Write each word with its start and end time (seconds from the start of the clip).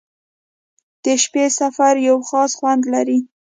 •د 1.03 1.05
شپې 1.23 1.45
سفر 1.59 1.93
یو 2.07 2.17
خاص 2.29 2.51
خوند 2.59 2.83
لري. 2.93 3.19